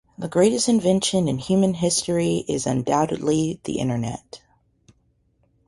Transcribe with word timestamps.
The 0.17 0.27
greatest 0.27 0.67
invention 0.67 1.27
in 1.27 1.37
human 1.37 1.75
history 1.75 2.43
is 2.47 2.65
undoubtedly 2.65 3.59
the 3.65 3.77
internet. 3.77 4.41